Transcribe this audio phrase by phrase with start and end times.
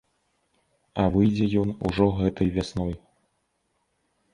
[1.03, 2.93] А выйдзе ён ужо гэтай вясной.